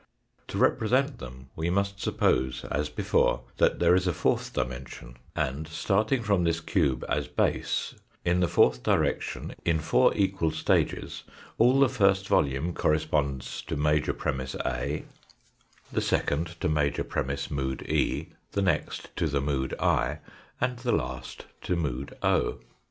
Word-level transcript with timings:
To 0.47 0.57
represent 0.57 1.19
them 1.19 1.51
we 1.55 1.69
must 1.69 1.99
suppose 1.99 2.65
as 2.71 2.89
before 2.89 3.41
that 3.57 3.77
there 3.77 3.93
is 3.93 4.07
a 4.07 4.13
fourth 4.13 4.51
dimension, 4.51 5.17
and 5.35 5.67
starting 5.67 6.23
from 6.23 6.43
this 6.43 6.59
cube 6.59 7.05
as 7.07 7.27
base 7.27 7.93
in 8.25 8.39
the 8.39 8.47
fourth 8.47 8.81
direction 8.81 9.53
in 9.63 9.77
four 9.79 10.11
equal 10.15 10.49
stages, 10.49 11.21
all 11.59 11.79
the 11.79 11.87
first 11.87 12.27
volume 12.27 12.73
corresponds 12.73 13.61
to 13.67 13.75
major 13.75 14.11
premiss 14.13 14.55
A, 14.65 15.03
the 15.91 16.01
s^pond 16.01 16.57
to 16.57 16.67
major 16.67 17.03
100 17.03 17.03
'J'HE 17.03 17.03
FOURTH 17.03 17.03
DIMENSION 17.03 17.03
premiss, 17.03 17.51
mood 17.51 17.83
E, 17.87 18.29
the 18.53 18.61
next 18.63 19.15
to 19.17 19.27
the 19.27 19.39
mood 19.39 19.75
I, 19.79 20.17
and 20.59 20.77
the 20.79 20.93
last 20.93 21.45
to 21.61 21.75
mood 21.75 22.17
o. 22.23 22.57